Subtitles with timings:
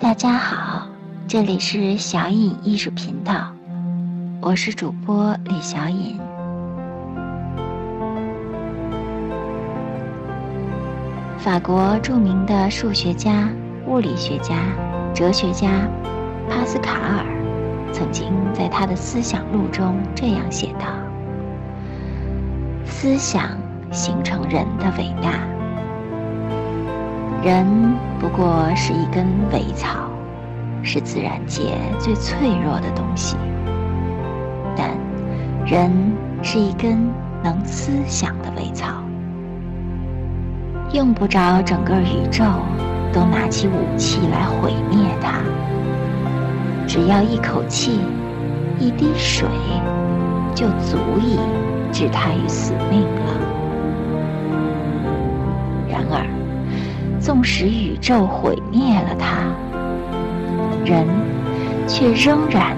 [0.00, 0.88] 大家好，
[1.28, 3.52] 这里是小颖艺术频道，
[4.40, 6.18] 我是主播李小颖。
[11.36, 13.46] 法国著名的数学家、
[13.86, 14.54] 物理学家、
[15.14, 15.68] 哲学家
[16.48, 20.86] 帕斯卡尔曾经在他的思想录中这样写道
[22.88, 23.50] ：“思想
[23.92, 25.46] 形成人的伟大。”
[27.42, 27.64] 人
[28.18, 30.10] 不过是一根苇草，
[30.82, 33.34] 是自然界最脆弱的东西。
[34.76, 34.90] 但，
[35.64, 35.90] 人
[36.42, 37.08] 是一根
[37.42, 39.02] 能思想的苇草，
[40.92, 42.44] 用不着整个宇宙
[43.10, 45.38] 都拿起武器来毁灭它。
[46.86, 48.00] 只要一口气，
[48.78, 49.48] 一滴水，
[50.54, 51.38] 就足以
[51.90, 53.39] 置它于死命了。
[57.30, 59.54] 纵使宇宙毁灭了他，
[60.84, 61.06] 人
[61.86, 62.76] 却仍然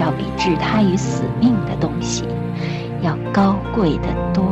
[0.00, 2.24] 要比置他于死命的东西
[3.00, 4.44] 要高贵得多，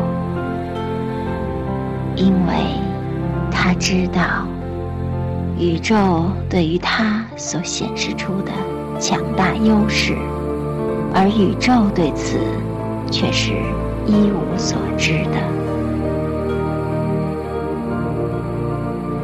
[2.15, 2.53] 因为
[3.51, 4.47] 他知道
[5.59, 8.53] 宇宙对于他所显示出的
[9.01, 10.15] 强大优势，
[11.13, 12.39] 而宇宙对此
[13.11, 13.51] 却是
[14.07, 15.60] 一无所知的。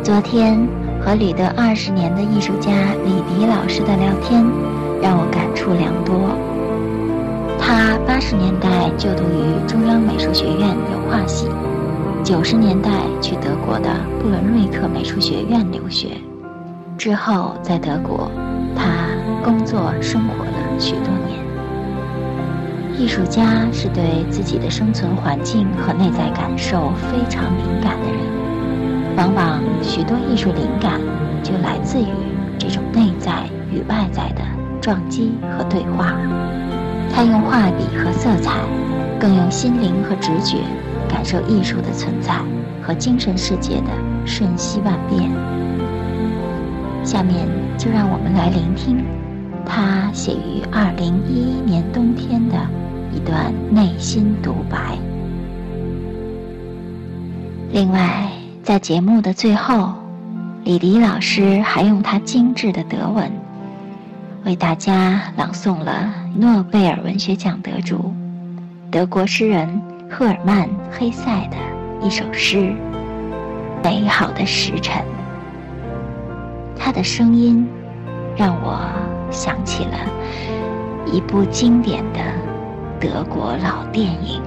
[0.07, 0.57] 昨天
[1.01, 2.71] 和旅德二十年的艺术家
[3.05, 4.41] 李迪老师的聊天，
[5.03, 6.31] 让我感触良多。
[7.59, 11.49] 他八十年代就读于中央美术学院油画系，
[12.23, 12.89] 九十年代
[13.21, 13.91] 去德国的
[14.23, 16.11] 布伦瑞克美术学院留学，
[16.97, 18.31] 之后在德国，
[18.77, 19.09] 他
[19.43, 21.37] 工作生活了许多年。
[22.97, 28.46] 艺术家是对自己的生存环境和内在感受非常敏感的人。
[29.17, 31.01] 往往许多艺术灵感
[31.43, 32.07] 就来自于
[32.59, 34.43] 这种内在与外在的
[34.81, 36.15] 撞击和对话。
[37.13, 38.61] 他用画笔和色彩，
[39.19, 40.59] 更用心灵和直觉
[41.09, 42.35] 感受艺术的存在
[42.83, 43.91] 和精神世界的
[44.27, 45.31] 瞬息万变。
[47.03, 49.03] 下面就让我们来聆听
[49.65, 52.57] 他写于二零一一年冬天的
[53.15, 54.99] 一段内心独白。
[57.73, 58.36] 另外。
[58.67, 59.95] 在节目的最后，
[60.65, 63.31] 李迪老师还用他精致的德文，
[64.45, 68.13] 为大家朗诵了诺贝尔文学奖得主、
[68.91, 71.57] 德国诗人赫尔曼·黑塞的
[72.05, 72.57] 一首诗
[73.85, 75.01] 《美好的时辰》。
[76.77, 77.65] 他的声音
[78.37, 78.85] 让我
[79.31, 79.97] 想起了
[81.13, 82.19] 一部经典的
[82.99, 84.43] 德国老电影。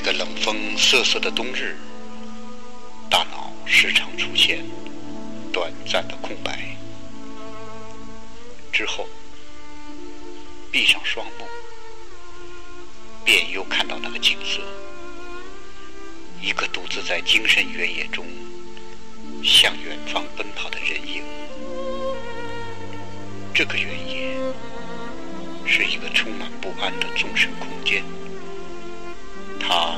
[0.00, 1.76] 这个冷风瑟瑟的冬日，
[3.10, 4.64] 大脑时常出现
[5.52, 6.56] 短暂的空白，
[8.70, 9.08] 之后
[10.70, 11.44] 闭上双目，
[13.24, 14.62] 便又看到那个景色：
[16.40, 18.24] 一个独自在精神原野中
[19.42, 21.24] 向远方奔跑的人影。
[23.52, 24.36] 这个原野
[25.66, 28.04] 是一个充满不安的纵深空间。
[29.68, 29.92] 它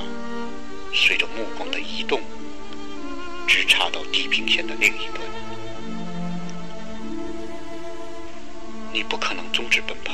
[0.93, 2.21] 随着目光的移动，
[3.47, 5.21] 直插到地平线的另一端。
[8.93, 10.13] 你不可能终止奔跑，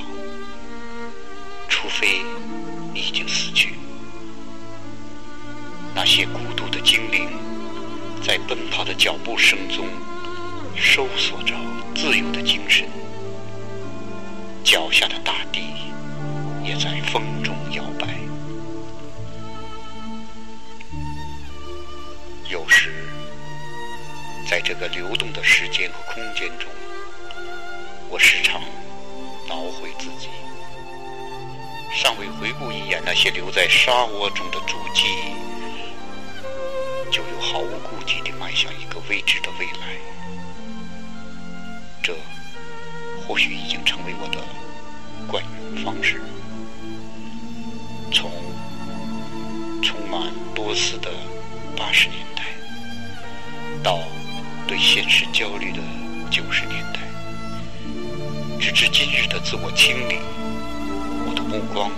[1.71, 2.21] 除非
[2.93, 3.79] 你已经死去。
[5.95, 7.31] 那些孤独的精灵，
[8.23, 9.89] 在奔跑的脚步声中，
[10.77, 11.55] 搜索着
[11.95, 12.87] 自由的精神。
[14.63, 15.63] 脚下的大地，
[16.63, 18.07] 也在风中摇摆。
[22.57, 22.91] 有时，
[24.49, 26.71] 在这个流动的时间和空间中，
[28.09, 28.63] 我时常
[29.47, 30.31] 挠回自己，
[31.93, 35.05] 尚未回顾一眼那些留在沙窝中的足迹，
[37.13, 39.99] 就又毫无顾忌地迈向一个未知的未来。
[42.03, 42.17] 这
[43.29, 44.43] 或许已经成为我的
[45.31, 46.23] 惯用方式，
[48.11, 48.33] 从
[49.83, 51.11] 充满多思的
[51.77, 52.25] 八十年。
[53.83, 54.01] 到
[54.67, 55.79] 对现实焦虑的
[56.31, 57.01] 九十年代，
[58.61, 60.19] 直至今日的自我清理，
[61.27, 61.91] 我的目光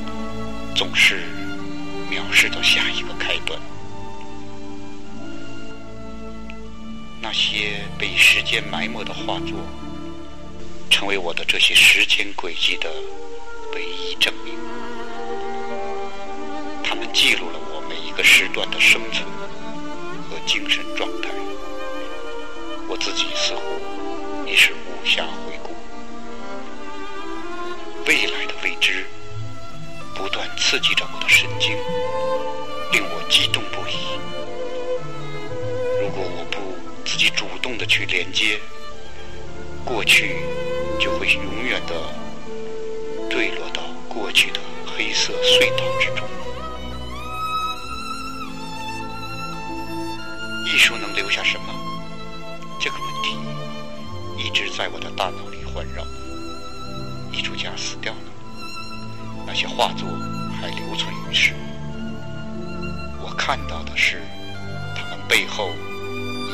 [0.74, 1.22] 总是
[2.10, 3.58] 藐视着下一个开端。
[7.20, 9.58] 那些被时间埋没的画作，
[10.88, 12.88] 成为我的这些时间轨迹的
[13.74, 14.54] 唯一证明。
[16.82, 19.24] 他们记录了我每一个时段的生存
[20.28, 21.27] 和精神状态。
[22.88, 25.76] 我自己似乎已是无暇回顾。
[28.06, 29.04] 未来的未知
[30.14, 31.76] 不断刺激着我的神经，
[32.92, 34.18] 令我激动不已。
[36.00, 36.58] 如果我不
[37.04, 38.58] 自己主动的去连接，
[39.84, 40.36] 过去
[40.98, 41.94] 就会永远的
[43.28, 46.26] 坠落到过去的黑色隧道之中。
[50.64, 51.67] 艺术能留下什么？
[54.68, 56.04] 在我的大脑里环绕。
[57.32, 58.20] 艺术家死掉了，
[59.46, 60.08] 那些画作
[60.60, 61.54] 还留存于世。
[63.22, 64.20] 我看到的是
[64.96, 65.70] 他们背后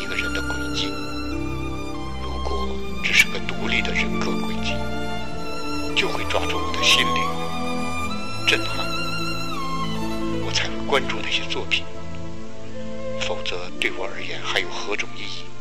[0.00, 0.88] 一个人的轨迹。
[2.22, 2.68] 如果
[3.02, 4.74] 只是个独立的人格轨迹，
[5.96, 7.22] 就会抓住我的心灵，
[8.46, 8.84] 震撼，
[10.44, 11.84] 我才会关注那些作品。
[13.20, 15.53] 否则，对我而言还有何种意义？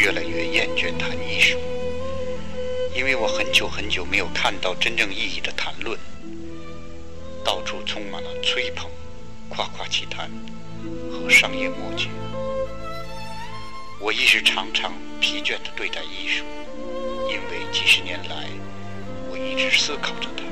[0.00, 1.58] 越来越厌倦谈艺术，
[2.96, 5.98] 因为我很久很久没有看到真正意义的谈论，
[7.44, 8.90] 到处充满了吹捧、
[9.50, 10.30] 夸夸其谈
[11.12, 12.08] 和商业墨迹。
[14.00, 16.46] 我亦是常常疲倦地对待艺术，
[17.28, 18.48] 因为几十年来，
[19.30, 20.49] 我一直思考着它。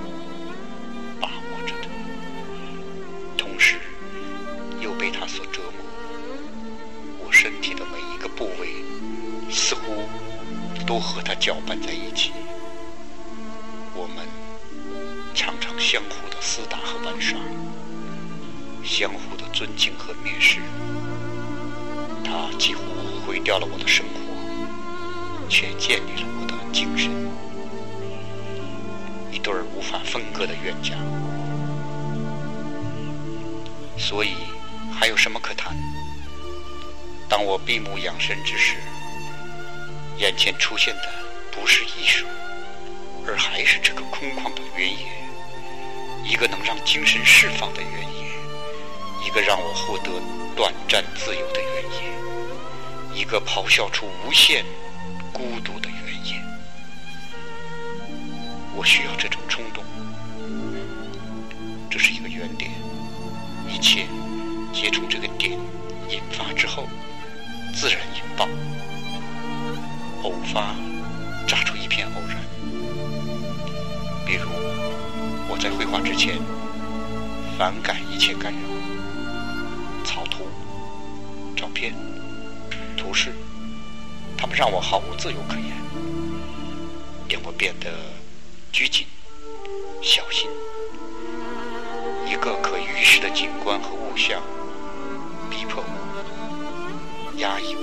[20.40, 20.61] 是。
[22.25, 22.82] 他几乎
[23.26, 27.11] 毁掉了我的生活，却建立了我的精神。
[29.31, 30.94] 一对无法分割的冤家，
[33.96, 34.35] 所以。
[34.90, 35.76] 还有什么可谈？
[37.29, 38.79] 当我闭目养神之时，
[40.17, 41.02] 眼前出现的
[41.52, 42.26] 不是艺术，
[43.25, 45.06] 而还是这个空旷的原野，
[46.25, 48.18] 一个能让精神释放的原野，
[49.29, 50.11] 一个让我获得
[50.57, 54.65] 短暂自由的原野，一个咆哮出无限
[55.35, 56.43] 孤独的原野。
[58.75, 59.85] 我需要这种冲动，
[61.91, 62.71] 这是一个原点，
[63.69, 64.07] 一切。
[64.73, 65.53] 皆从这个点
[66.09, 66.89] 引发之后，
[67.75, 68.49] 自然引爆，
[70.23, 70.75] 偶发
[71.47, 72.39] 炸出一片偶然。
[74.25, 74.49] 比如，
[75.51, 76.39] 我在绘画之前
[77.59, 78.78] 反感一切干扰，
[81.79, 81.95] 片、
[82.97, 83.33] 图示，
[84.37, 85.77] 他们让我毫无自由可言，
[87.29, 87.93] 令我变得
[88.73, 89.07] 拘谨、
[90.03, 90.51] 小心。
[92.27, 94.43] 一个可预示的景观和物象。
[95.49, 97.81] 逼迫我，压抑我，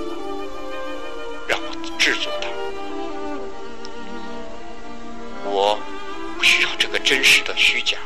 [1.48, 2.50] 让我制作它。
[5.46, 5.80] 我
[6.38, 7.98] 不需要这个真实的虚假，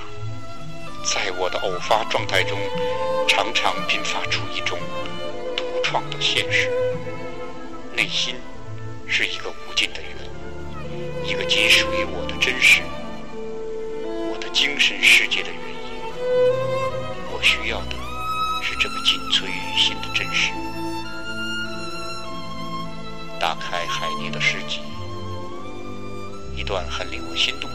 [1.03, 2.60] 在我的偶发状态中，
[3.27, 4.77] 常常迸发出一种
[5.89, 6.69] 创的现实。
[7.96, 8.36] 内心
[9.08, 12.84] 是一个无尽的圆，一个仅属于我的真实，
[14.31, 15.89] 我的精神世界的原因。
[17.34, 17.96] 我需要的。
[18.62, 20.51] 是这个仅存于心的真实。
[23.39, 24.81] 打开海涅的诗集，
[26.55, 27.68] 一段很令我心动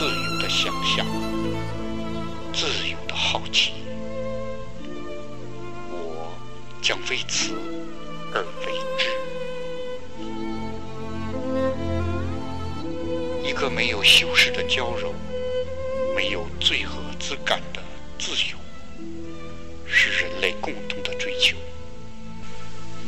[0.00, 1.06] 自由的想象。
[2.54, 3.74] 自由的好奇，
[5.90, 6.32] 我
[6.80, 7.52] 将为此
[8.32, 9.10] 而为之。
[13.46, 15.12] 一个没有修饰的娇柔，
[16.16, 17.82] 没有罪恶之感的
[18.18, 18.56] 自由，
[19.86, 21.58] 是人类共同的追求。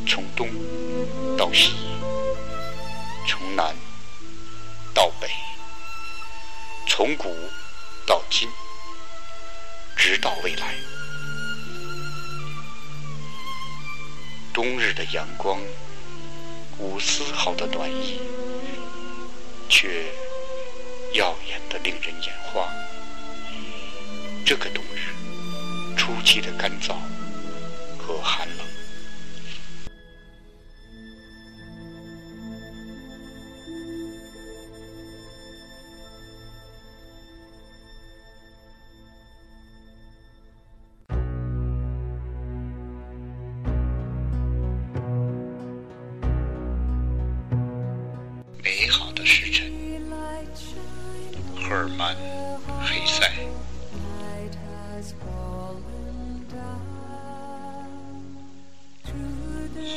[0.05, 0.47] 从东
[1.35, 1.73] 到西，
[3.27, 3.75] 从南
[4.93, 5.27] 到北，
[7.13, 7.35] 从古
[8.07, 8.49] 到今。
[9.95, 10.73] 直到未来，
[14.51, 15.61] 冬日的阳光，
[16.79, 18.19] 无丝毫的暖意，
[19.69, 20.05] 却
[21.13, 22.67] 耀眼的令人眼花。
[24.43, 26.95] 这个冬日，出奇的干燥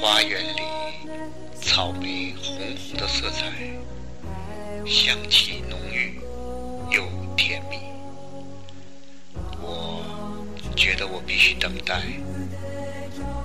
[0.06, 0.60] 花园里，
[1.60, 3.50] 草莓红红的色彩，
[4.86, 6.20] 香气浓郁
[6.92, 7.04] 又
[7.36, 7.78] 甜蜜。
[9.60, 10.46] 我
[10.76, 12.04] 觉得我必须等待，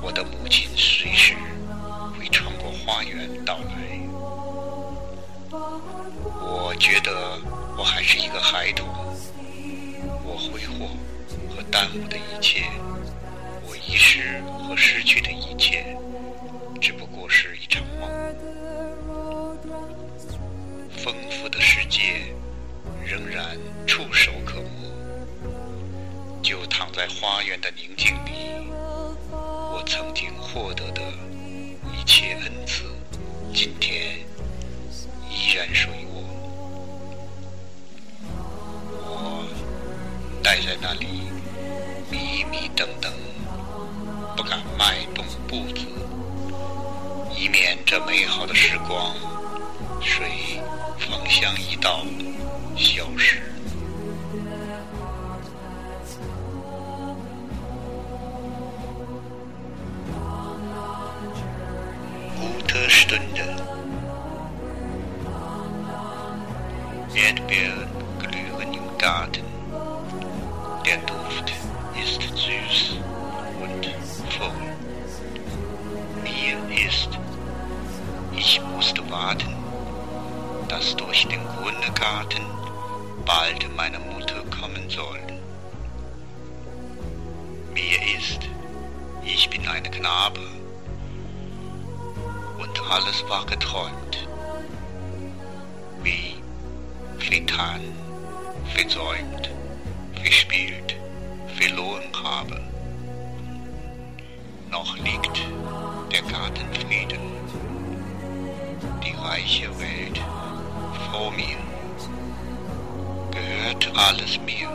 [0.03, 1.33] 我的母亲随时
[2.15, 3.99] 会穿过花园到来。
[5.49, 7.39] 我觉得
[7.75, 8.87] 我还是一个孩童，
[10.23, 10.91] 我挥霍
[11.55, 12.65] 和耽误的一切，
[13.67, 15.97] 我遗失和失去的一切，
[16.81, 18.09] 只不过是一场梦。
[20.97, 22.33] 丰富的世界
[23.05, 24.67] 仍然触手可摸，
[26.41, 28.65] 就躺在花园的宁静里，
[29.31, 31.01] 我曾经获得的
[31.93, 32.83] 一切恩赐，
[33.53, 34.17] 今天
[35.29, 36.23] 依然属于我。
[39.03, 39.45] 我
[40.43, 41.30] 待在那里，
[63.01, 63.55] Stunde.
[67.15, 67.89] Erdbeeren
[68.19, 69.43] glühen im Garten.
[70.85, 71.51] Der Duft
[71.99, 72.97] ist süß
[73.63, 73.85] und
[74.37, 74.67] voll.
[76.21, 77.09] Mir ist,
[78.37, 79.55] ich musste warten,
[80.67, 82.45] dass durch den Grundgarten
[83.25, 85.19] bald meine Mutter kommen soll.
[87.73, 88.41] Mir ist,
[89.23, 90.60] ich bin ein Knabe
[92.91, 94.27] alles war geträumt.
[96.03, 96.35] Wie
[97.19, 97.81] vertan,
[98.75, 99.49] versäumt,
[100.21, 100.95] verspielt,
[101.57, 102.59] verloren habe.
[104.69, 105.41] Noch liegt
[106.11, 107.19] der Gartenfrieden,
[109.03, 110.19] die reiche Welt
[111.09, 111.57] vor mir.
[113.31, 114.67] Gehört alles mir.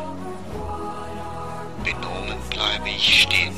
[1.85, 3.57] Benommen bleibe ich stehen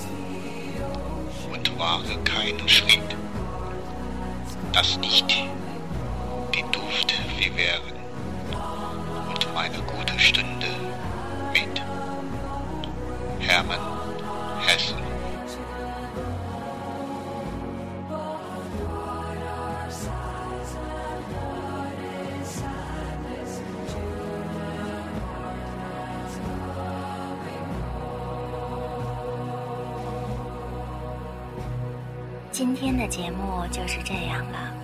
[1.53, 3.18] und wage keinen Schritt,
[4.79, 7.99] dass nicht die Duft verwehren
[9.29, 10.69] und meine gute Stunde
[11.53, 11.83] mit
[13.41, 13.81] Hermann
[14.65, 15.08] Hesse.
[32.59, 34.75] 今天的节目就是这样了，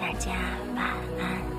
[0.00, 0.30] 大家
[0.74, 0.82] 晚
[1.20, 1.57] 安。